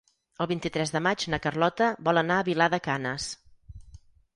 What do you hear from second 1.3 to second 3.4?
na Carlota vol anar a Vilar de Canes.